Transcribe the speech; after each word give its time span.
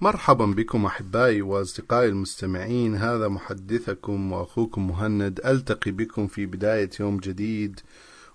مرحبا 0.00 0.46
بكم 0.46 0.86
أحبائي 0.86 1.42
وأصدقائي 1.42 2.08
المستمعين. 2.08 2.96
هذا 2.96 3.28
محدثكم 3.28 4.32
وأخوكم 4.32 4.88
مهند. 4.88 5.40
ألتقي 5.44 5.90
بكم 5.90 6.26
في 6.26 6.46
بداية 6.46 6.90
يوم 7.00 7.16
جديد 7.18 7.80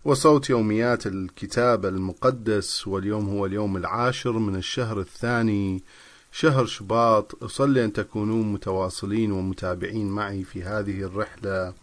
وصوت 0.05 0.49
يوميات 0.49 1.07
الكتاب 1.07 1.85
المقدس 1.85 2.87
واليوم 2.87 3.29
هو 3.29 3.45
اليوم 3.45 3.77
العاشر 3.77 4.31
من 4.31 4.55
الشهر 4.55 4.99
الثاني 4.99 5.83
شهر 6.31 6.65
شباط. 6.65 7.43
أصلي 7.43 7.85
أن 7.85 7.93
تكونوا 7.93 8.43
متواصلين 8.43 9.31
ومتابعين 9.31 10.07
معي 10.07 10.43
في 10.43 10.63
هذه 10.63 11.01
الرحلة 11.01 11.73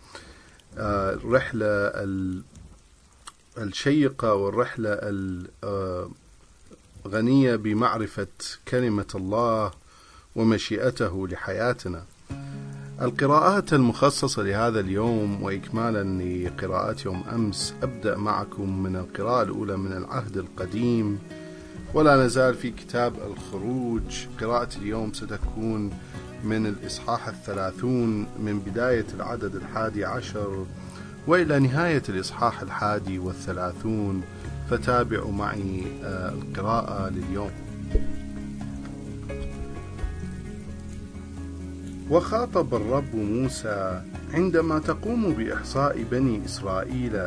آه، 0.78 1.14
الشيقة 3.58 4.34
الغنية 7.08 7.56
بمعرفة 7.56 8.26
كلمة 8.68 9.06
الله 9.14 9.70
ومشيئته 10.36 11.28
لحياتنا. 11.28 12.04
القراءات 13.02 13.72
المخصصة 13.72 14.42
لهذا 14.42 14.80
اليوم 14.80 15.42
وإكمالا 15.42 16.04
لقراءات 16.22 17.04
يوم 17.04 17.24
أمس 17.32 17.74
أبدأ 17.82 18.16
معكم 18.16 18.82
من 18.82 18.96
القراءة 18.96 19.42
الأولى 19.42 19.76
من 19.76 19.92
العهد 19.92 20.36
القديم 20.36 21.18
ولا 21.94 22.24
نزال 22.26 22.54
في 22.54 22.70
كتاب 22.70 23.14
الخروج. 23.32 24.26
قراءة 24.40 24.76
اليوم 24.76 25.12
ستكون 25.12 25.90
من 26.44 26.66
الإصحاح 26.66 27.28
الثلاثون 27.28 28.26
من 28.38 28.58
بداية 28.66 29.06
العدد 29.14 29.54
الحادي 29.56 30.04
عشر 30.04 30.66
وإلى 31.26 31.58
نهاية 31.58 32.02
الإصحاح 32.08 32.60
الحادي 32.62 33.18
والثلاثون. 33.18 34.22
فتابعوا 34.70 35.32
معي 35.32 35.82
آه، 36.04 36.28
القراءة 36.32 37.08
لليوم. 37.10 37.50
وخاطب 42.10 42.74
الرب 42.74 43.14
موسى 43.14 44.02
عندما 44.34 44.78
تقوم 44.78 45.32
بإحصاء 45.32 46.02
بني 46.10 46.44
إسرائيل 46.44 47.20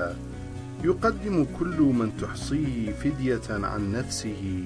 يقدم 0.84 1.46
كل 1.60 1.80
من 1.80 2.12
تحصيه 2.22 2.92
فدية 2.92 3.42
عن 3.50 3.92
نفسه 3.92 4.64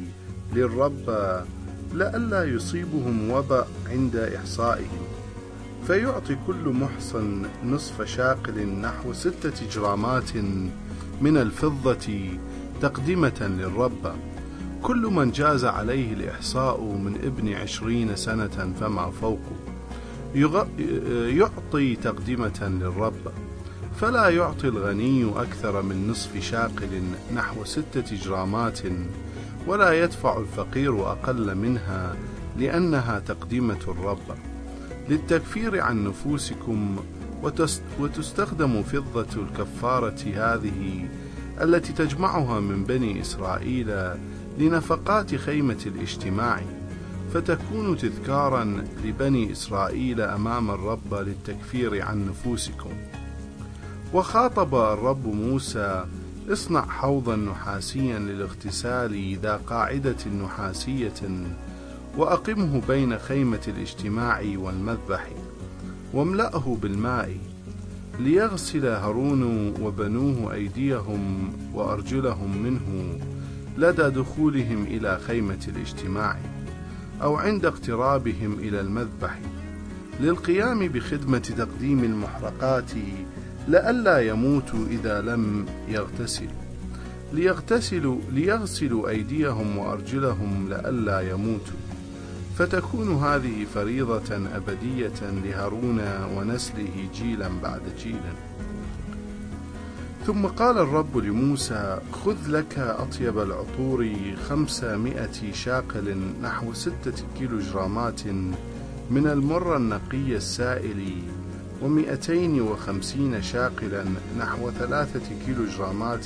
للرب 0.53 1.09
لئلا 1.93 2.43
يصيبهم 2.43 3.31
وبأ 3.31 3.65
عند 3.89 4.15
إحصائهم 4.15 5.05
فيعطي 5.87 6.37
كل 6.47 6.69
محصن 6.69 7.45
نصف 7.65 8.01
شاقل 8.01 8.67
نحو 8.67 9.13
ستة 9.13 9.69
جرامات 9.75 10.35
من 11.21 11.37
الفضة 11.37 12.29
تقدمة 12.81 13.47
للرب. 13.59 14.15
كل 14.81 15.01
من 15.01 15.31
جاز 15.31 15.65
عليه 15.65 16.13
الإحصاء 16.13 16.81
من 16.81 17.15
ابن 17.23 17.53
عشرين 17.53 18.15
سنة 18.15 18.73
فما 18.79 19.11
فوقه. 19.11 19.55
يعطي 21.27 21.95
تقدمة 21.95 22.67
للرب. 22.81 23.31
فلا 24.01 24.29
يعطي 24.29 24.67
الغني 24.67 25.31
أكثر 25.35 25.81
من 25.81 26.07
نصف 26.07 26.39
شاقل 26.43 27.01
نحو 27.35 27.63
ستة 27.63 28.15
جرامات 28.15 28.79
ولا 29.67 30.03
يدفع 30.03 30.37
الفقير 30.39 31.11
أقل 31.11 31.55
منها 31.55 32.15
لأنها 32.57 33.19
تقدمة 33.19 33.79
الرب. 33.87 34.37
للتكفير 35.09 35.81
عن 35.81 36.03
نفوسكم 36.03 36.95
وتستخدم 37.99 38.83
فضة 38.83 39.27
الكفارة 39.35 40.23
هذه 40.35 41.07
التي 41.61 41.93
تجمعها 41.93 42.59
من 42.59 42.83
بني 42.83 43.21
إسرائيل 43.21 43.93
لنفقات 44.59 45.35
خيمة 45.35 45.77
الاجتماع 45.85 46.61
فتكون 47.33 47.97
تذكارا 47.97 48.83
لبني 49.03 49.51
إسرائيل 49.51 50.21
أمام 50.21 50.71
الرب 50.71 51.13
للتكفير 51.13 52.01
عن 52.01 52.27
نفوسكم. 52.29 52.89
وخاطب 54.13 54.75
الرب 54.75 55.27
موسى 55.27 56.05
اصنع 56.51 56.85
حوضا 56.85 57.35
نحاسيا 57.35 58.19
للاغتسال 58.19 59.37
ذا 59.41 59.55
قاعدة 59.67 60.25
نحاسية 60.43 61.13
وأقمه 62.17 62.81
بين 62.87 63.17
خيمة 63.17 63.61
الاجتماع 63.67 64.43
والمذبح 64.55 65.29
واملأه 66.13 66.77
بالماء 66.81 67.37
ليغسل 68.19 68.85
هارون 68.85 69.73
وبنوه 69.81 70.53
أيديهم 70.53 71.53
وأرجلهم 71.73 72.57
منه 72.63 73.19
لدى 73.77 74.09
دخولهم 74.09 74.83
إلى 74.83 75.19
خيمة 75.27 75.67
الاجتماع 75.67 76.37
أو 77.21 77.35
عند 77.35 77.65
اقترابهم 77.65 78.53
إلى 78.59 78.81
المذبح. 78.81 79.39
للقيام 80.19 80.87
بخدمة 80.87 81.37
تقديم 81.37 82.03
المحرقات 82.03 82.91
لئلا 83.67 84.19
يموتوا 84.19 84.85
إذا 84.89 85.21
لم 85.21 85.65
يغتسلوا. 85.89 86.65
ليغتسلوا 87.33 88.17
ليغسلوا 88.31 89.09
أيديهم 89.09 89.77
وأرجلهم 89.77 90.69
لئلا 90.69 91.21
يموتوا. 91.21 91.94
فتكون 92.57 93.15
هذه 93.15 93.65
فريضة 93.73 94.35
أبدية 94.55 95.19
لهارون 95.43 96.01
ونسله 96.37 97.09
جيلا 97.13 97.49
بعد 97.63 97.81
جيل. 97.99 98.21
ثم 100.25 100.45
قال 100.45 100.77
الرب 100.77 101.17
لموسى 101.17 101.99
خذ 102.11 102.47
لك 102.47 102.79
أطيب 102.79 103.39
العطور 103.39 104.11
خمسمائة 104.49 105.51
شاقل 105.53 106.17
نحو 106.41 106.73
ستة 106.73 107.23
كيلو 107.39 107.59
جرامات 107.59 108.27
من 109.11 109.27
المر 109.27 109.75
النقي 109.75 110.35
السائل 110.35 111.21
ومئتين 111.81 112.61
وخمسين 112.61 113.41
شاقلا 113.41 114.05
نحو 114.39 114.71
ثلاثة 114.71 115.35
كيلو 115.45 115.65
جرامات 115.77 116.25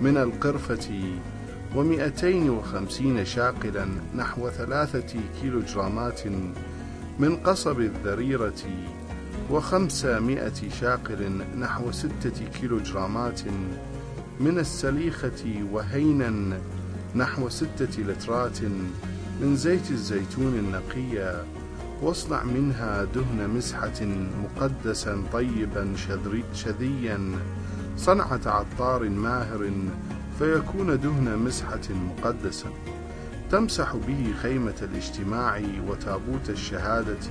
من 0.00 0.16
القرفة 0.16 1.00
ومئتين 1.74 2.50
وخمسين 2.50 3.24
شاقلا 3.24 3.86
نحو 4.16 4.50
ثلاثة 4.50 5.20
كيلو 5.40 5.60
جرامات 5.60 6.20
من 7.18 7.36
قصب 7.36 7.80
الذريرة 7.80 8.62
وخمسمائة 9.50 10.68
شاقل 10.80 11.44
نحو 11.58 11.92
ستة 11.92 12.44
كيلو 12.60 12.78
جرامات 12.78 13.40
من 14.40 14.58
السليخة 14.58 15.66
وهينا 15.72 16.58
نحو 17.14 17.48
ستة 17.48 18.02
لترات 18.02 18.62
من 19.40 19.56
زيت 19.56 19.90
الزيتون 19.90 20.54
النقي. 20.58 21.44
واصنع 22.02 22.42
منها 22.42 23.04
دهن 23.04 23.50
مسحة 23.56 24.00
مقدسا 24.44 25.22
طيبا 25.32 25.94
شذيا. 26.54 27.18
صنعة 27.96 28.40
عطار 28.46 29.08
ماهر 29.08 29.70
فيكون 30.38 31.00
دهن 31.00 31.38
مسحة 31.38 31.88
مقدسا. 31.90 32.68
تمسح 33.50 33.96
به 33.96 34.34
خيمة 34.42 34.74
الاجتماع 34.82 35.62
وتابوت 35.88 36.50
الشهادة 36.50 37.28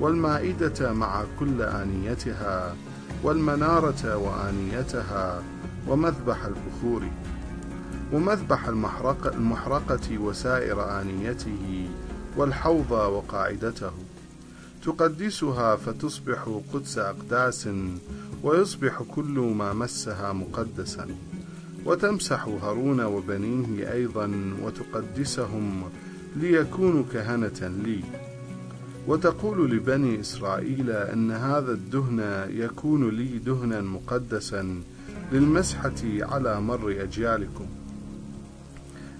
والمائدة 0.00 0.92
مع 0.92 1.24
كل 1.40 1.62
آنيتها 1.62 2.76
والمنارة 3.22 4.16
وآنيتها 4.16 5.42
ومذبح 5.88 6.44
البخور 6.44 7.02
ومذبح 8.12 8.68
المحرقة, 8.68 9.34
المحرقة 9.34 10.18
وسائر 10.18 11.00
آنيته 11.00 11.88
والحوض 12.36 12.90
وقاعدته. 12.90 13.92
تقدسها 14.84 15.76
فتصبح 15.76 16.60
قدس 16.72 16.98
أقداس 16.98 17.68
ويصبح 18.42 19.02
كل 19.02 19.54
ما 19.56 19.72
مسها 19.72 20.32
مقدسا. 20.32 21.06
وتمسح 21.84 22.44
هارون 22.62 23.00
وبنيه 23.00 23.92
أيضا 23.92 24.54
وتقدسهم 24.62 25.90
ليكونوا 26.36 27.04
كهنة 27.12 27.72
لي. 27.84 28.00
وتقول 29.06 29.70
لبني 29.70 30.20
إسرائيل 30.20 30.90
أن 30.90 31.30
هذا 31.30 31.72
الدهن 31.72 32.48
يكون 32.50 33.08
لي 33.08 33.38
دهنا 33.38 33.80
مقدسا 33.80 34.82
للمسحة 35.32 35.94
على 36.04 36.60
مر 36.60 37.02
أجيالكم. 37.02 37.66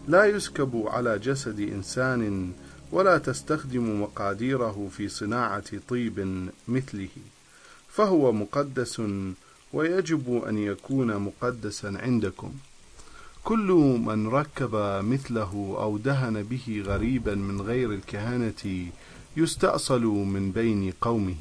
لا 0.09 0.25
يسكب 0.25 0.85
على 0.87 1.19
جسد 1.19 1.61
إنسان 1.61 2.53
ولا 2.93 3.19
تستخدم 3.19 4.03
مقاديره 4.03 4.89
في 4.97 5.09
صناعة 5.09 5.65
طيب 5.89 6.49
مثله 6.69 7.09
فهو 7.89 8.33
مقدس 8.33 9.03
ويجب 9.73 10.45
أن 10.49 10.59
يكون 10.59 11.17
مقدسا 11.17 11.99
عندكم. 12.03 12.53
كل 13.45 13.99
من 14.07 14.29
ركب 14.29 14.75
مثله 15.05 15.77
أو 15.81 15.99
دهن 15.99 16.43
به 16.43 16.83
غريبا 16.87 17.35
من 17.35 17.61
غير 17.61 17.93
الكهنة 17.93 18.87
يستأصل 19.37 20.05
من 20.05 20.51
بين 20.53 20.93
قومه. 21.01 21.37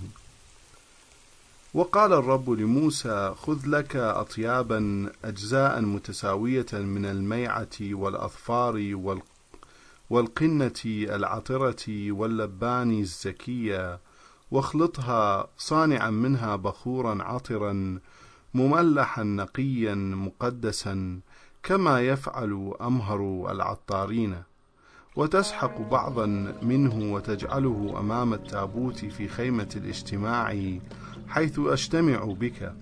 وقال 1.73 2.13
الرب 2.13 2.49
لموسى 2.49 3.35
خذ 3.37 3.59
لك 3.65 3.95
أطيابا 3.95 5.09
أجزاء 5.25 5.81
متساوية 5.81 6.65
من 6.73 7.05
الميعة 7.05 7.77
والأظفار 7.81 8.95
والقنة 10.09 10.81
العطرة 10.85 12.11
واللبان 12.11 12.99
الزكية 12.99 13.99
واخلطها 14.51 15.47
صانعا 15.57 16.09
منها 16.09 16.55
بخورا 16.55 17.23
عطرا 17.23 17.99
مملحا 18.53 19.23
نقيا 19.23 19.95
مقدسا 19.95 21.19
كما 21.63 22.01
يفعل 22.01 22.73
أمهر 22.81 23.51
العطارين. 23.51 24.35
وتسحق 25.15 25.81
بعضا 25.81 26.25
منه 26.61 27.13
وتجعله 27.13 27.95
أمام 27.99 28.33
التابوت 28.33 29.05
في 29.05 29.27
خيمة 29.27 29.69
الاجتماع 29.75 30.77
حيث 31.27 31.59
أجتمع 31.59 32.23
بك. 32.25 32.73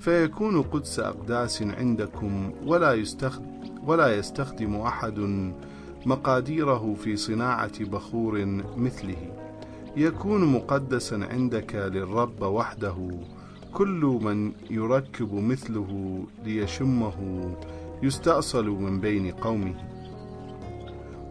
فيكون 0.00 0.62
قدس 0.62 1.00
أقداس 1.00 1.62
عندكم 1.62 2.52
ولا 2.64 2.94
يستخدم, 2.94 3.46
ولا 3.84 4.16
يستخدم 4.16 4.76
أحد 4.76 5.18
مقاديره 6.06 6.94
في 6.94 7.16
صناعة 7.16 7.84
بخور 7.84 8.44
مثله. 8.76 9.37
يكون 9.98 10.44
مقدسا 10.44 11.14
عندك 11.30 11.74
للرب 11.74 12.42
وحده. 12.42 12.96
كل 13.74 14.18
من 14.22 14.52
يركب 14.70 15.34
مثله 15.34 16.22
ليشمه 16.44 17.14
يستأصل 18.02 18.68
من 18.68 19.00
بين 19.00 19.30
قومه. 19.30 19.74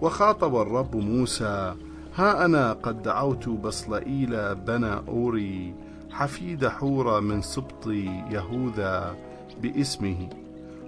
وخاطب 0.01 0.55
الرب 0.55 0.95
موسى 0.95 1.75
ها 2.15 2.45
أنا 2.45 2.73
قد 2.73 3.01
دعوت 3.01 3.49
بصلئيل 3.49 4.55
بنى 4.55 4.93
أوري 5.07 5.73
حفيد 6.11 6.67
حورة 6.67 7.19
من 7.19 7.41
سبط 7.41 7.87
يهوذا 8.31 9.15
باسمه. 9.61 10.29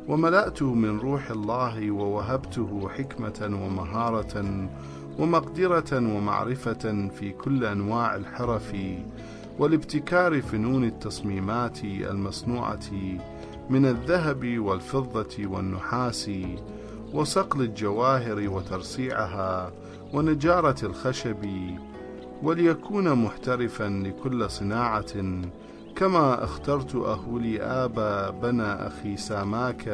وملأته 0.07 0.73
من 0.73 0.99
روح 0.99 1.31
الله 1.31 1.91
ووهبته 1.91 2.89
حكمة 2.89 3.59
ومهارة 3.65 4.67
ومقدرة 5.19 5.92
ومعرفة 5.94 7.10
في 7.19 7.31
كل 7.31 7.66
أنواع 7.66 8.16
الحرف 8.16 8.75
والابتكار 9.60 10.42
فنون 10.42 10.83
التصميمات 10.83 11.83
المصنوعة 11.83 12.89
من 13.69 13.86
الذهب 13.86 14.60
والفضة 14.60 15.45
والنحاس 15.45 16.31
وصقل 17.13 17.62
الجواهر 17.62 18.50
وترصيعها 18.50 19.71
ونجارة 20.13 20.86
الخشب 20.86 21.45
وليكون 22.44 23.13
محترفا 23.13 23.83
لكل 24.06 24.50
صناعة 24.50 25.42
كما 25.95 26.44
اخترت 26.44 26.95
أهولي 26.95 27.62
آبا 27.62 28.30
بنى 28.30 28.63
أخي 28.63 29.18
ساماك 29.18 29.88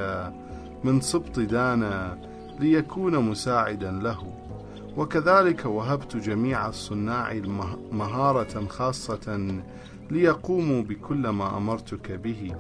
من 0.84 1.02
سبط 1.02 1.40
دانا 1.40 2.18
ليكون 2.60 3.20
مساعدا 3.20 3.92
له. 3.92 4.45
وكذلك 4.98 5.66
وهبت 5.66 6.18
جميع 6.18 6.68
الصناع 6.68 7.34
مهارة 7.92 8.68
خاصة 8.68 9.62
ليقوموا 10.12 10.82
بكل 10.82 11.30
ما 11.30 11.58
أمرتك 11.58 12.12
به. 12.12 12.56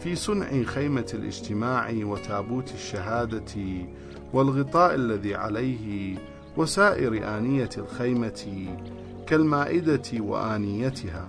في 0.00 0.16
صنع 0.16 0.62
خيمة 0.62 1.06
الاجتماع 1.14 1.92
وتابوت 1.94 2.74
الشهادة 2.74 3.54
والغطاء 4.32 4.94
الذي 4.94 5.34
عليه 5.34 6.16
وسائر 6.56 7.38
آنية 7.38 7.70
الخيمة 7.78 8.66
كالمائدة 9.26 10.20
وآنيتها 10.20 11.28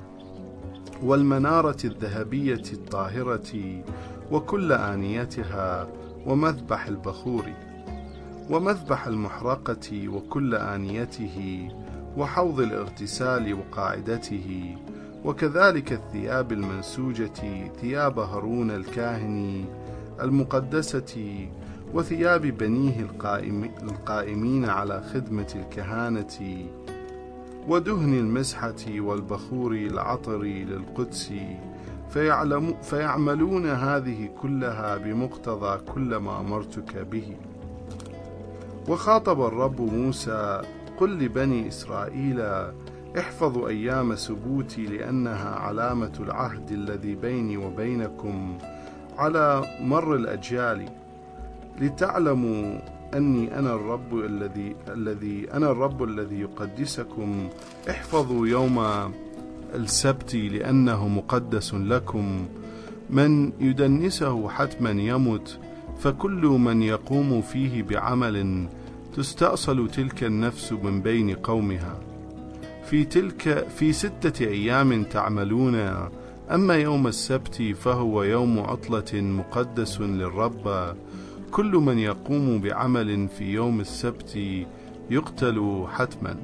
والمنارة 1.04 1.78
الذهبية 1.86 2.64
الطاهرة 2.74 3.84
وكل 4.32 4.72
آنيتها 4.72 5.88
ومذبح 6.26 6.88
البخور. 6.88 7.44
ومذبح 8.50 9.08
المحرقة 9.08 10.08
وكل 10.08 10.56
آنيته 10.56 11.68
وحوض 12.18 12.60
الاغتسال 12.60 13.54
وقاعدته 13.54 14.78
وكذلك 15.26 15.94
الثياب 15.94 16.52
المنسوجة 16.52 17.72
ثياب 17.82 18.20
هارون 18.20 18.72
الكاهن 18.72 19.66
المقدسة 20.22 21.48
وثياب 21.94 22.42
بنيه 22.42 23.00
القائم 23.00 23.64
القائمين 23.84 24.66
على 24.66 25.04
خدمة 25.14 25.54
الكهانة 25.56 26.66
ودهن 27.68 28.14
المسحة 28.14 28.86
والبخور 28.98 29.72
العطر 29.72 30.42
للقدس. 30.42 31.34
فيعلم 32.10 32.76
فيعملون 32.82 33.66
هذه 33.66 34.30
كلها 34.42 34.98
بمقتضى 34.98 35.78
كل 35.94 36.16
ما 36.16 36.40
أمرتك 36.40 36.98
به. 36.98 37.36
وخاطب 38.88 39.42
الرب 39.42 39.82
موسى 39.82 40.62
قل 40.98 41.10
لبني 41.20 41.68
إسرائيل 41.68 42.42
احفظوا 43.20 43.68
أيام 43.70 44.16
سبوتي 44.16 44.86
لأنها 44.86 45.56
علامة 45.56 46.12
العهد 46.20 46.72
الذي 46.72 47.16
بيني 47.16 47.58
وبينكم 47.58 48.58
على 49.18 49.64
مر 49.82 50.16
الأجيال 50.16 50.90
لتعلموا 51.82 52.80
أني 53.14 53.60
أنا 53.60 53.76
الرب 53.76 54.20
الذي 54.20 54.76
الذي 54.88 55.54
أنا 55.54 55.72
الرب 55.72 56.04
الذي 56.04 56.40
يقدسكم. 56.40 57.50
احفظوا 57.90 58.48
يوم 58.48 58.86
السبت 59.76 60.36
لأنه 60.36 61.08
مقدس 61.08 61.74
لكم. 61.74 62.46
من 63.10 63.52
يدنسه 63.60 64.50
حتما 64.50 64.92
يمت 64.92 65.60
فكل 66.00 66.46
من 66.46 66.84
يقوم 66.84 67.42
فيه 67.42 67.84
بعمل 67.84 68.68
تستأصل 69.16 69.90
تلك 69.90 70.24
النفس 70.24 70.72
من 70.74 71.02
بين 71.02 71.36
قومها. 71.36 72.00
في 72.86 73.06
تلك 73.06 73.68
في 73.68 73.94
ستة 73.94 74.46
أيام 74.46 75.04
تعملون 75.04 75.76
أما 76.52 76.76
يوم 76.76 77.08
السبت 77.08 77.62
فهو 77.62 78.24
يوم 78.24 78.60
عطلة 78.60 79.22
مقدس 79.22 80.02
للرب. 80.02 80.96
كل 81.52 81.72
من 81.72 82.00
يقوم 82.00 82.62
بعمل 82.62 83.28
في 83.28 83.44
يوم 83.44 83.80
السبت 83.80 84.40
يقتل 85.10 85.86
حتما. 85.92 86.36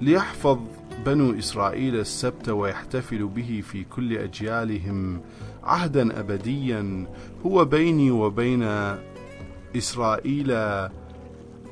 ليحفظ 0.00 0.58
بنو 1.06 1.38
إسرائيل 1.38 1.96
السبت 1.96 2.48
ويحتفل 2.48 3.26
به 3.26 3.62
في 3.66 3.84
كل 3.84 4.16
أجيالهم 4.16 5.20
عهدا 5.64 6.20
أبديا. 6.20 7.06
هو 7.46 7.64
بيني 7.64 8.10
وبين 8.10 8.62
إسرائيل 9.76 10.52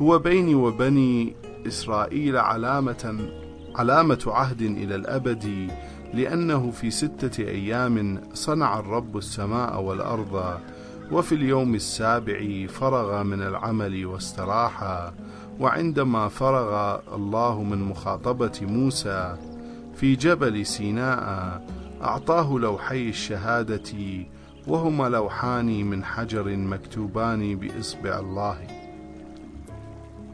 هو 0.03 0.19
بيني 0.19 0.55
وبني 0.55 1.35
إسرائيل 1.67 2.37
علامة 2.37 3.31
علامة 3.77 4.23
عهد 4.27 4.63
إلى 4.63 4.95
الأبد 4.95 5.71
لأنه 6.15 6.71
في 6.71 6.91
ستة 6.91 7.45
أيام 7.45 8.21
صنع 8.35 8.79
الرب 8.79 9.17
السماء 9.17 9.83
والأرض 9.83 10.59
وفي 11.13 11.35
اليوم 11.35 11.75
السابع 11.75 12.67
فرغ 12.67 13.23
من 13.23 13.43
العمل 13.43 14.07
واستراح 14.07 15.11
وعندما 15.61 16.29
فرغ 16.29 16.99
الله 17.15 17.63
من 17.63 17.79
مخاطبة 17.79 18.61
موسى 18.63 19.37
في 19.95 20.17
جبل 20.17 20.67
سيناء 20.67 21.63
أعطاه 22.03 22.59
لوحي 22.59 23.09
الشهادة 23.09 23.93
وهما 24.67 25.09
لوحان 25.09 25.85
من 25.85 26.05
حجر 26.05 26.57
مكتوبان 26.57 27.57
بإصبع 27.57 28.19
الله. 28.19 28.57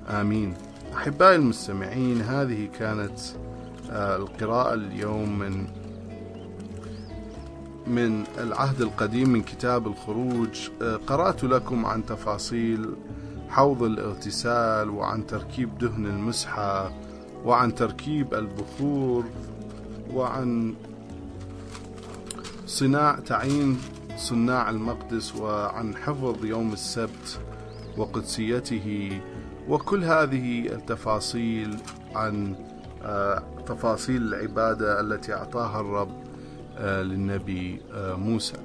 آمين. 0.08 0.54
أحبائي 0.96 1.36
المستمعين 1.36 2.20
هذه 2.20 2.68
كانت 2.78 3.18
آه، 3.90 4.16
القراءة 4.16 4.74
اليوم 4.74 5.38
من 5.38 5.66
من 7.90 8.24
العهد 8.38 8.80
القديم 8.80 9.28
من 9.28 9.42
كتاب 9.42 9.86
الخروج 9.86 10.68
آه، 10.82 10.96
قرأت 10.96 11.44
لكم 11.44 11.86
عن 11.86 12.06
تفاصيل 12.06 12.94
حوض 13.48 13.82
الاغتسال 13.82 14.90
وعن 14.90 15.26
تركيب 15.26 15.78
دهن 15.78 16.06
المسحة 16.06 16.92
وعن 17.44 17.74
تركيب 17.74 18.34
البخور 18.34 19.24
وعن 20.14 20.74
صناع 22.66 23.18
تعيين 23.26 23.78
صناع 24.16 24.70
المقدس 24.70 25.36
وعن 25.36 25.96
حفظ 25.96 26.44
يوم 26.44 26.72
السبت 26.72 27.40
وقدسيته. 27.96 29.20
وكل 29.68 30.04
هذه 30.04 30.66
التفاصيل 30.66 31.78
عن 32.14 32.54
آه، 33.02 33.42
تفاصيل 33.66 34.22
العبادة 34.22 35.00
التي 35.00 35.34
أعطاها 35.34 35.80
الرب 35.80 36.19
للنبي 36.80 37.80
آه، 37.94 38.14
موسى. 38.14 38.56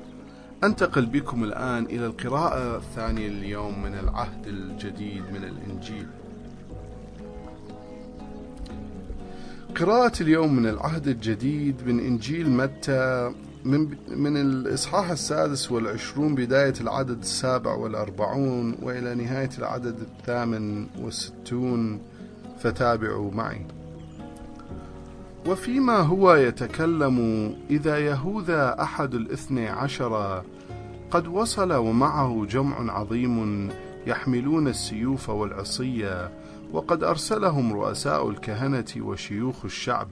أنتقل 0.64 1.06
بكم 1.06 1.44
الآن 1.44 1.86
إلى 1.86 2.06
القراءة 2.06 2.78
الثانية 2.78 3.28
اليوم 3.28 3.82
من 3.84 3.94
العهد 3.94 4.48
الجديد 4.48 5.24
من 5.34 5.44
الإنجيل. 5.44 6.08
قراءة 9.76 10.22
اليوم 10.22 10.56
من 10.56 10.68
العهد 10.68 11.08
الجديد 11.08 11.88
من 11.88 12.00
إنجيل 12.00 12.50
متى؟ 12.50 13.34
من 13.66 13.90
من 14.08 14.38
الإصحاح 14.38 15.10
السادس 15.10 15.72
والعشرون 15.72 16.36
بداية 16.36 16.74
العدد 16.82 17.20
السابع 17.20 17.74
والأربعون 17.74 18.76
وإلى 18.82 19.16
نهاية 19.16 19.50
العدد 19.58 19.96
الثامن 20.00 20.88
والستون. 21.02 22.00
فتابعوا 22.60 23.32
معي. 23.32 23.62
وفيما 25.46 25.98
هو 25.98 26.36
يتكلم 26.36 27.18
إذا 27.70 27.98
يهوذا 28.00 28.82
أحد 28.82 29.14
الاثني 29.14 29.70
عشر 29.70 30.44
قد 31.12 31.28
وصل 31.28 31.74
ومعه 31.74 32.46
جمع 32.50 32.94
عظيم 32.94 33.70
يحملون 34.08 34.68
السيوف 34.68 35.30
والعصية 35.30 36.32
وقد 36.72 37.04
أرسلهم 37.04 37.74
رؤساء 37.74 38.30
الكهنة 38.30 38.86
وشيوخ 38.98 39.66
الشعب. 39.66 40.08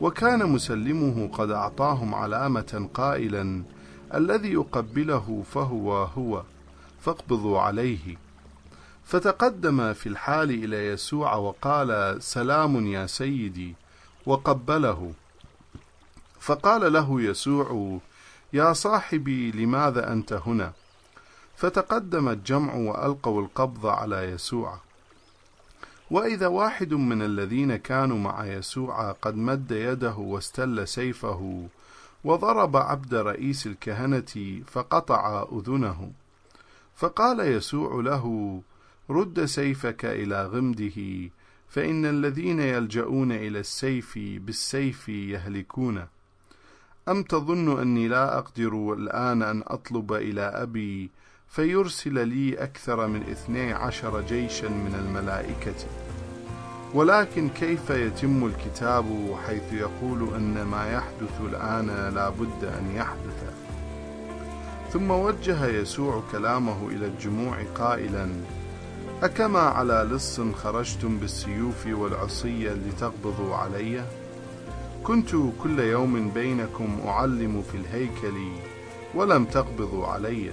وكان 0.00 0.48
مسلمه 0.48 1.28
قد 1.28 1.50
أعطاهم 1.50 2.14
علامة 2.14 2.88
قائلا 2.94 3.62
الذي 4.14 4.52
يقبله 4.52 5.42
فهو 5.52 6.04
هو 6.04 6.42
فاقبضوا 7.00 7.60
عليه. 7.60 8.16
فتقدم 9.04 9.92
في 9.92 10.08
الحال 10.08 10.50
إلى 10.50 10.86
يسوع 10.86 11.34
وقال 11.34 12.22
سلام 12.22 12.86
يا 12.86 13.06
سيدي 13.06 13.74
وقبله. 14.26 15.12
فقال 16.40 16.92
له 16.92 17.22
يسوع 17.22 17.98
يا 18.52 18.72
صاحبي 18.72 19.50
لماذا 19.50 20.12
أنت 20.12 20.32
هنا؟ 20.32 20.72
فتقدم 21.56 22.28
الجمع 22.28 22.74
وألقوا 22.74 23.42
القبض 23.42 23.86
على 23.86 24.16
يسوع. 24.16 24.78
وإذا 26.10 26.46
واحد 26.46 26.94
من 26.94 27.22
الذين 27.22 27.76
كانوا 27.76 28.18
مع 28.18 28.46
يسوع 28.46 29.12
قد 29.12 29.36
مد 29.36 29.70
يده 29.70 30.14
واستل 30.14 30.88
سيفه 30.88 31.68
وضرب 32.24 32.76
عبد 32.76 33.14
رئيس 33.14 33.66
الكهنة 33.66 34.62
فقطع 34.66 35.46
أذنه. 35.52 36.12
فقال 36.96 37.40
يسوع 37.40 38.02
له 38.02 38.60
رد 39.10 39.44
سيفك 39.44 40.04
إلى 40.04 40.46
غمده 40.46 41.30
فإن 41.72 42.06
الذين 42.06 42.60
يلجؤون 42.60 43.32
إلى 43.32 43.60
السيف 43.60 44.18
بالسيف 44.18 45.08
يهلكون. 45.08 46.06
أم 47.08 47.22
تظن 47.22 47.80
أني 47.80 48.08
لا 48.08 48.38
أقدر 48.38 48.92
الآن 48.92 49.42
أن 49.42 49.62
أطلب 49.66 50.12
إلى 50.12 50.40
أبي 50.40 51.10
فيرسل 51.48 52.28
لي 52.28 52.54
أكثر 52.54 53.06
من 53.06 53.22
اثني 53.22 53.72
عشر 53.72 54.20
جيشا 54.20 54.66
من 54.66 54.94
الملائكة؟ 54.94 55.86
ولكن 56.94 57.48
كيف 57.48 57.90
يتم 57.90 58.46
الكتاب 58.46 59.36
حيث 59.46 59.72
يقول 59.72 60.34
أن 60.34 60.62
ما 60.62 60.92
يحدث 60.92 61.40
الآن 61.40 62.14
لا 62.14 62.28
بد 62.28 62.64
أن 62.64 62.90
يحدث؟ 62.96 63.54
ثم 64.92 65.10
وجه 65.10 65.66
يسوع 65.66 66.22
كلامه 66.32 66.88
إلى 66.88 67.06
الجموع 67.06 67.62
قائلا 67.74 68.28
أكما 69.22 69.60
على 69.60 70.08
لص 70.10 70.40
خرجتم 70.40 71.18
بالسيوف 71.18 71.86
والعصية 71.86 72.72
لتقبضوا 72.72 73.54
علي؟ 73.54 74.04
كنت 75.04 75.30
كل 75.62 75.78
يوم 75.78 76.30
بينكم 76.30 77.00
أعلم 77.06 77.62
في 77.62 77.76
الهيكل 77.76 78.34
ولم 79.14 79.44
تقبضوا 79.44 80.06
علي. 80.06 80.52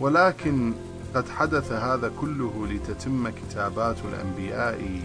ولكن 0.00 0.72
قد 1.14 1.28
حدث 1.28 1.72
هذا 1.72 2.12
كله 2.20 2.66
لتتم 2.70 3.28
كتابات 3.28 3.96
الأنبياء. 4.12 5.00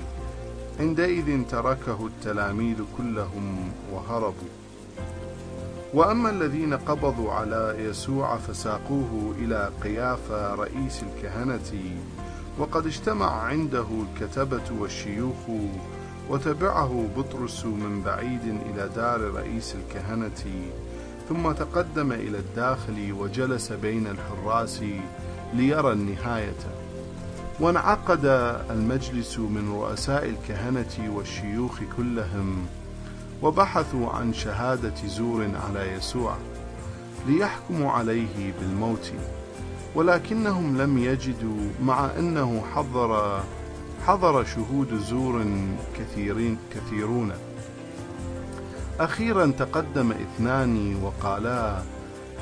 عندئذ 0.79 1.43
تركه 1.49 2.07
التلاميذ 2.07 2.77
كلهم 2.97 3.71
وهربوا. 3.91 4.51
وأما 5.93 6.29
الذين 6.29 6.73
قبضوا 6.73 7.31
على 7.31 7.75
يسوع 7.79 8.37
فساقوه 8.37 9.35
إلى 9.39 9.71
قيافة 9.83 10.55
رئيس 10.55 11.03
الكهنة. 11.03 11.97
وقد 12.59 12.85
اجتمع 12.85 13.31
عنده 13.31 13.85
الكتبة 14.01 14.63
والشيوخ 14.79 15.49
وتبعه 16.29 17.07
بطرس 17.17 17.65
من 17.65 18.01
بعيد 18.05 18.41
إلى 18.43 18.89
دار 18.95 19.21
رئيس 19.21 19.75
الكهنة 19.75 20.71
ثم 21.29 21.51
تقدم 21.51 22.11
إلى 22.11 22.37
الداخل 22.37 23.13
وجلس 23.19 23.71
بين 23.71 24.07
الحراس 24.07 24.83
ليرى 25.53 25.91
النهاية. 25.91 26.59
وانعقد 27.59 28.25
المجلس 28.69 29.39
من 29.39 29.73
رؤساء 29.73 30.29
الكهنة 30.29 31.13
والشيوخ 31.15 31.79
كلهم 31.97 32.65
وبحثوا 33.41 34.09
عن 34.09 34.33
شهادة 34.33 35.07
زور 35.07 35.49
على 35.67 35.91
يسوع 35.91 36.35
ليحكموا 37.27 37.91
عليه 37.91 38.53
بالموت. 38.59 39.13
ولكنهم 39.95 40.77
لم 40.81 40.97
يجدوا 40.97 41.69
مع 41.83 42.09
أنه 42.19 42.63
حضر 42.75 43.41
حضر 44.07 44.43
شهود 44.43 44.93
زور 44.93 45.45
كثيرين 45.99 46.57
كثيرون. 46.75 47.31
أخيرا 48.99 49.53
تقدم 49.59 50.11
اثنان 50.11 51.03
وقالا 51.03 51.81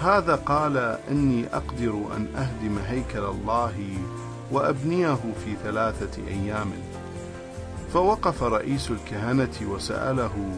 هذا 0.02 0.36
قال 0.36 0.98
إني 1.12 1.46
أقدر 1.54 1.94
أن 2.18 2.28
أهدم 2.36 2.78
هيكل 2.88 3.24
الله 3.24 3.74
وأبنيه 4.52 5.20
في 5.46 5.56
ثلاثة 5.64 6.28
أيام. 6.28 6.72
فوقف 7.94 8.44
رئيس 8.44 8.92
الكهنة 8.92 9.56
وسأله 9.62 10.50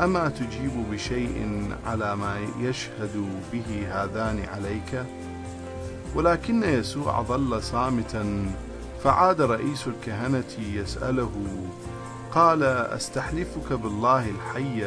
أما 0.00 0.28
تجيب 0.28 0.72
بشيء 0.92 1.68
على 1.86 2.16
ما 2.16 2.38
يشهد 2.60 3.28
به 3.52 3.88
هذان 3.90 4.44
عليك؟ 4.54 5.04
ولكن 6.18 6.62
يسوع 6.62 7.22
ظل 7.22 7.62
صامتا 7.62 8.50
فعاد 9.04 9.40
رئيس 9.40 9.86
الكهنة 9.86 10.58
يسأله 10.74 11.30
قال 12.32 12.62
أستحلفك 12.62 13.72
بالله 13.72 14.30
الحي 14.30 14.86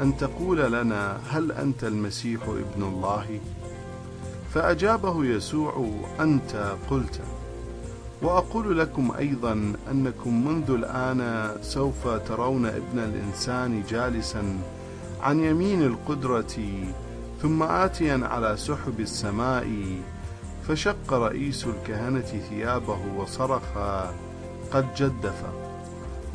أن 0.00 0.16
تقول 0.16 0.72
لنا 0.72 1.20
هل 1.30 1.52
أنت 1.52 1.84
المسيح 1.84 2.42
ابن 2.42 2.82
الله؟ 2.82 3.40
فأجابه 4.54 5.24
يسوع 5.24 5.90
أنت 6.20 6.76
قلت. 6.90 7.20
وأقول 8.22 8.78
لكم 8.78 9.12
أيضا 9.18 9.72
أنكم 9.90 10.46
منذ 10.48 10.70
الآن 10.70 11.50
سوف 11.62 12.08
ترون 12.08 12.66
ابن 12.66 12.98
الإنسان 12.98 13.82
جالسا 13.90 14.58
عن 15.22 15.40
يمين 15.40 15.82
القدرة 15.82 16.56
ثم 17.42 17.62
آتيا 17.62 18.20
على 18.24 18.56
سحب 18.56 19.00
السماء 19.00 19.66
فشق 20.68 21.12
رئيس 21.12 21.66
الكهنة 21.66 22.20
ثيابه 22.50 22.98
وصرخ 23.16 23.62
قد 24.72 24.94
جدف. 24.96 25.42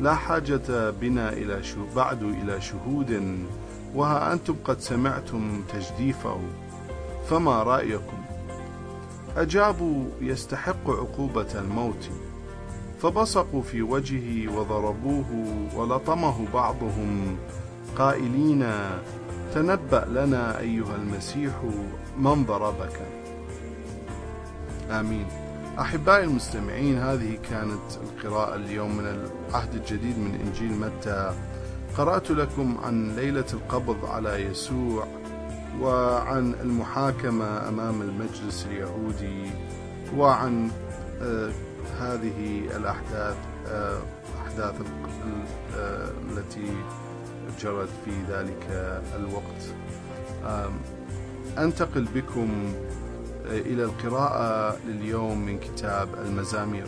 لا 0.00 0.14
حاجة 0.14 0.90
بنا 0.90 1.32
إلى 1.32 1.62
بعد 1.96 2.22
إلى 2.22 2.60
شهود 2.60 3.38
وها 3.94 4.32
أنتم 4.32 4.54
قد 4.64 4.80
سمعتم 4.80 5.62
تجديفه. 5.72 6.40
فما 7.30 7.62
رأيكم؟ 7.62 8.22
أجابوا 9.36 10.04
يستحق 10.20 10.90
عقوبة 10.90 11.60
الموت. 11.60 12.10
فبصقوا 13.02 13.62
في 13.62 13.82
وجهه 13.82 14.56
وضربوه 14.56 15.46
ولطمه 15.76 16.46
بعضهم. 16.54 17.36
قائلين 17.96 18.72
تنبأ 19.54 20.06
لنا 20.10 20.60
أيها 20.60 20.96
المسيح 20.96 21.52
من 22.18 22.44
ضربك. 22.44 23.21
آمين. 25.00 25.26
أحبائي 25.80 26.24
المستمعين 26.24 26.98
هذه 26.98 27.38
كانت 27.50 27.80
القراءة 28.02 28.54
اليوم 28.54 28.96
من 28.96 29.06
العهد 29.06 29.74
الجديد 29.74 30.18
من 30.18 30.40
إنجيل 30.46 30.72
متى. 30.72 31.34
قرأت 31.98 32.30
لكم 32.30 32.76
عن 32.84 33.16
ليلة 33.16 33.44
القبض 33.52 34.04
على 34.04 34.42
يسوع 34.42 35.06
وعن 35.80 36.54
المحاكمة 36.60 37.68
أمام 37.68 38.02
المجلس 38.02 38.66
اليهودي 38.70 39.50
وعن 40.16 40.70
آه 41.22 41.50
هذه 42.00 42.60
الأحداث 42.76 43.36
آه 43.68 43.98
أحداث 44.46 44.74
آه 45.76 46.10
التي 46.30 46.66
جرت 47.60 47.88
في 48.04 48.10
ذلك 48.30 48.66
الوقت. 49.16 49.62
أنتقل 51.58 52.08
بكم 52.14 52.48
إلى 53.46 53.84
القراءة 53.84 54.76
لليوم 54.86 55.46
من 55.46 55.58
كتاب 55.60 56.08
المزامير. 56.26 56.86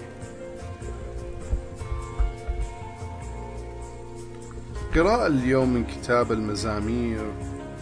قراءة 4.94 5.26
اليوم 5.26 5.74
من 5.74 5.84
كتاب 5.84 6.32
المزامير 6.32 7.20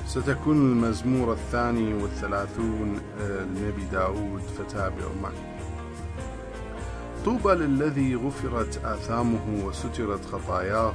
ستكون 0.06 0.56
المزمور 0.56 1.32
الثاني 1.32 1.94
والثلاثون 1.94 3.00
لنبي 3.20 3.84
داود 3.92 4.42
فتابعوا 4.58 5.14
معي 5.22 5.52
طوبى 7.24 7.52
للذي 7.54 8.16
غفرت 8.16 8.84
آثامه 8.84 9.66
وسترت 9.66 10.24
خطاياه. 10.24 10.94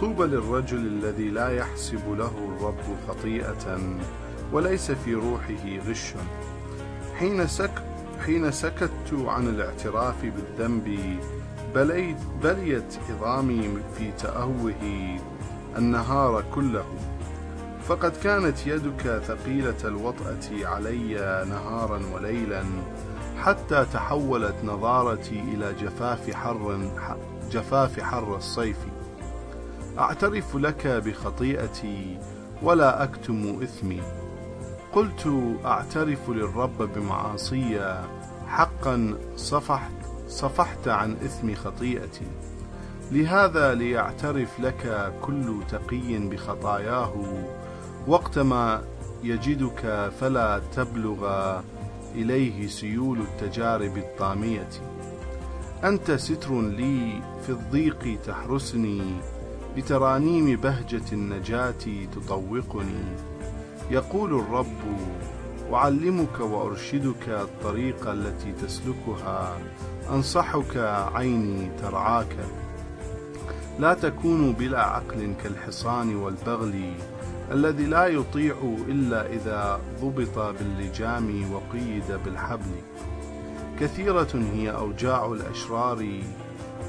طوبى 0.00 0.24
للرجل 0.24 0.78
الذي 0.78 1.28
لا 1.28 1.48
يحسب 1.48 2.08
له 2.18 2.56
الرب 2.56 2.98
خطيئة 3.08 3.78
وليس 4.52 4.90
في 4.90 5.14
روحه 5.14 5.88
غش. 5.88 6.14
حين 7.18 7.46
سك 7.46 7.82
حين 8.26 8.50
سكت 8.50 9.12
عن 9.12 9.48
الاعتراف 9.48 10.24
بالذنب 10.24 11.18
بليت 11.74 12.16
بليت 12.42 12.98
عظامي 13.10 13.78
في 13.98 14.12
تأهوه 14.12 14.74
النهار 15.78 16.44
كله. 16.54 16.84
فقد 17.88 18.12
كانت 18.22 18.66
يدك 18.66 19.22
ثقيلة 19.26 19.76
الوطأة 19.84 20.66
علي 20.66 21.14
نهارا 21.48 22.00
وليلا 22.14 22.64
حتى 23.42 23.86
تحولت 23.92 24.54
نظارتي 24.64 25.40
إلى 25.40 25.74
جفاف 25.80 26.30
حر 26.30 26.90
جفاف 27.50 28.00
حر 28.00 28.36
الصيف. 28.36 28.78
أعترف 29.98 30.56
لك 30.56 30.86
بخطيئتي 30.86 32.18
ولا 32.62 33.02
أكتم 33.02 33.62
إثمي. 33.62 34.02
قلت 34.94 35.54
أعترف 35.64 36.30
للرب 36.30 36.82
بمعاصي 36.94 37.98
حقا 38.46 39.14
صفحت 39.36 39.92
صفحت 40.28 40.88
عن 40.88 41.12
إثم 41.12 41.54
خطيئتي. 41.54 42.26
لهذا 43.12 43.74
ليعترف 43.74 44.60
لك 44.60 45.12
كل 45.22 45.54
تقي 45.68 46.18
بخطاياه. 46.18 47.14
وقتما 48.06 48.82
يجدك 49.22 50.10
فلا 50.20 50.60
تبلغ 50.76 51.52
إليه 52.14 52.66
سيول 52.66 53.18
التجارب 53.20 53.96
الطامية. 53.96 54.68
أنت 55.84 56.10
ستر 56.10 56.60
لي 56.60 57.22
في 57.46 57.48
الضيق 57.48 58.18
تحرسني 58.26 59.02
بترانيم 59.76 60.56
بهجة 60.56 61.12
النجاة 61.12 62.06
تطوقني. 62.14 63.33
يقول 63.90 64.38
الرب 64.38 64.66
أعلمك 65.72 66.40
وأرشدك 66.40 67.28
الطريق 67.28 68.08
التي 68.08 68.52
تسلكها 68.52 69.58
أنصحك 70.10 70.76
عيني 71.14 71.70
ترعاك. 71.82 72.36
لا 73.78 73.94
تكونوا 73.94 74.52
بلا 74.52 74.80
عقل 74.80 75.34
كالحصان 75.42 76.16
والبغل 76.16 76.92
الذي 77.50 77.86
لا 77.86 78.06
يطيع 78.06 78.56
إلا 78.88 79.32
إذا 79.32 79.80
ضبط 80.00 80.38
باللجام 80.38 81.52
وقيد 81.52 82.18
بالحبل. 82.24 82.74
كثيرة 83.80 84.44
هي 84.54 84.70
أوجاع 84.70 85.26
الأشرار 85.26 86.06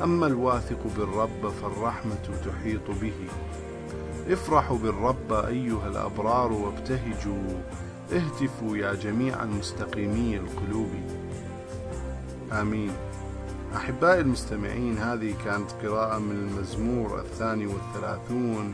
أما 0.03 0.27
الواثق 0.27 0.79
بالرب 0.97 1.49
فالرحمة 1.61 2.29
تحيط 2.45 2.91
به. 3.01 3.27
افرحوا 4.29 4.77
بالرب 4.77 5.33
أيها 5.33 5.87
الأبرار 5.87 6.51
وابتهجوا. 6.51 7.61
اهتفوا 8.13 8.77
يا 8.77 8.93
جميع 8.93 9.43
المستقيمي 9.43 10.37
القلوب. 10.37 10.89
آمين. 12.51 12.91
أحبائي 13.75 14.21
المستمعين 14.21 14.97
هذه 14.97 15.33
كانت 15.45 15.71
قراءة 15.71 16.19
من 16.19 16.31
المزمور 16.31 17.19
الثاني 17.19 17.67
والثلاثون. 17.67 18.73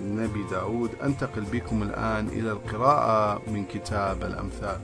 نبي 0.00 0.44
داود 0.50 0.90
أنتقل 1.02 1.44
بكم 1.52 1.82
الآن 1.82 2.28
إلى 2.28 2.52
القراءة 2.52 3.42
من 3.46 3.64
كتاب 3.64 4.22
الأمثال. 4.22 4.80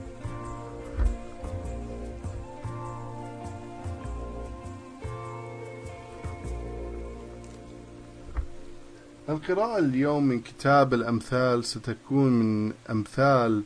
القراءة 9.29 9.79
اليوم 9.79 10.23
من 10.23 10.39
كتاب 10.41 10.93
الأمثال 10.93 11.65
ستكون 11.65 12.31
من 12.31 12.73
أمثال 12.89 13.63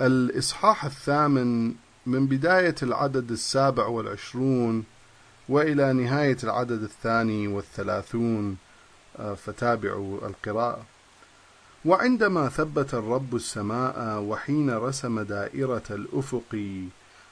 الإصحاح 0.00 0.84
الثامن 0.84 1.74
من 2.06 2.26
بداية 2.26 2.74
العدد 2.82 3.30
السابع 3.30 3.86
والعشرون 3.86 4.84
وإلى 5.48 5.92
نهاية 5.92 6.36
العدد 6.44 6.82
الثاني 6.82 7.48
والثلاثون. 7.48 8.56
آه، 9.18 9.34
فتابعوا 9.34 10.28
القراءة. 10.28 10.82
وعندما 11.84 12.48
ثبت 12.48 12.94
الرب 12.94 13.36
السماء 13.36 14.20
وحين 14.20 14.70
رسم 14.70 15.20
دائرة 15.20 15.82
الأفق 15.90 16.62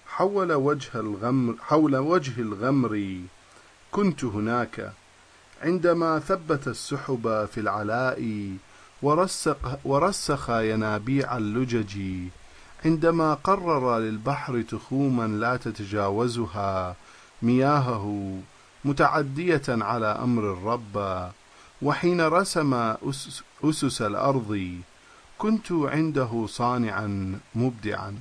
حول 0.07 0.53
وجه 0.53 0.91
الغمر 0.95 1.55
حول 1.61 1.97
وجه 1.97 2.41
الغمر 2.41 3.21
كنت 3.93 4.25
هناك. 4.25 4.93
عندما 5.63 6.19
ثبت 6.19 6.69
السحب 6.69 7.49
في 7.53 7.61
العلاء 7.61 8.51
ورسخ, 9.03 9.57
ورسخ 9.85 10.51
ينابيع 10.51 11.37
اللجج 11.37 11.99
عندما 12.85 13.35
قرر 13.35 13.99
للبحر 13.99 14.63
تخوما 14.63 15.27
لا 15.27 15.57
تتجاوزها 15.57 16.97
مياهه 17.43 18.39
متعدية 18.85 19.63
على 19.69 20.07
أمر 20.07 20.53
الرب 20.53 21.31
وحين 21.83 22.21
رسم 22.21 22.95
أسس 23.65 24.03
الأرض 24.03 24.81
كنت 25.39 25.73
عنده 25.73 26.47
صانعا 26.49 27.39
مبدعا 27.55 28.19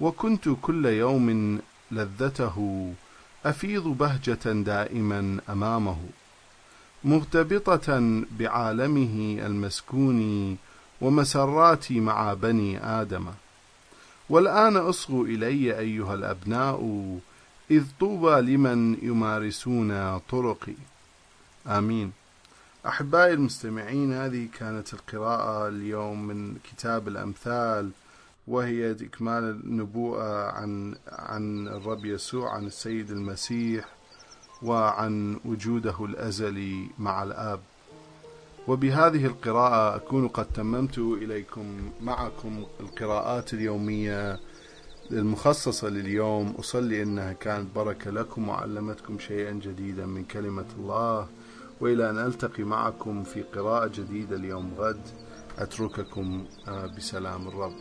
وكنت 0.00 0.48
كل 0.62 0.86
يوم 0.86 1.58
لذته 1.90 2.88
أفيض 3.46 3.82
بهجة 3.82 4.52
دائما 4.52 5.40
أمامه. 5.48 5.98
مرتبطة 7.04 8.22
بعالمه 8.38 9.46
المسكون 9.46 10.56
ومسراتي 11.00 12.00
مع 12.00 12.34
بني 12.34 12.84
آدم. 12.84 13.26
والآن 14.28 14.76
أصغوا 14.76 15.24
إلي 15.24 15.78
أيها 15.78 16.14
الأبناء 16.14 16.80
إذ 17.70 17.84
طوبى 18.00 18.40
لمن 18.40 18.98
يمارسون 19.02 20.18
طرقي. 20.18 20.74
آمين. 21.66 22.12
أحبائي 22.86 23.32
المستمعين 23.32 24.12
هذه 24.12 24.48
كانت 24.58 24.94
القراءة 24.94 25.68
اليوم 25.68 26.26
من 26.26 26.56
كتاب 26.70 27.08
الأمثال 27.08 27.90
وهي 28.46 28.90
إكمال 28.90 29.44
النبوءة 29.64 30.50
عن 30.50 30.94
عن 31.08 31.68
الرب 31.68 32.04
يسوع 32.04 32.54
عن 32.54 32.66
السيد 32.66 33.10
المسيح. 33.10 33.99
وعن 34.62 35.40
وجوده 35.44 36.04
الأزلي 36.04 36.86
مع 36.98 37.22
الآب. 37.22 37.60
وبهذه 38.68 39.26
القراءة 39.26 39.96
أكون 39.96 40.28
قد 40.28 40.46
تممت 40.46 40.98
إليكم 40.98 41.90
معكم 42.00 42.64
القراءات 42.80 43.54
اليومية 43.54 44.40
المخصصة 45.12 45.88
لليوم. 45.88 46.54
أصلي 46.58 47.02
أنها 47.02 47.32
كانت 47.32 47.74
بركة 47.74 48.10
لكم 48.10 48.48
وعلمتكم 48.48 49.18
شيئا 49.18 49.52
جديدا 49.52 50.06
من 50.06 50.24
كلمة 50.24 50.66
الله. 50.78 51.28
وإلى 51.80 52.10
أن 52.10 52.18
ألتقي 52.18 52.62
معكم 52.62 53.22
في 53.24 53.42
قراءة 53.42 53.86
جديدة 53.86 54.36
اليوم 54.36 54.72
غد 54.78 55.00
أترككم 55.58 56.44
آه، 56.68 56.86
بسلام 56.86 57.48
الرب. 57.48 57.72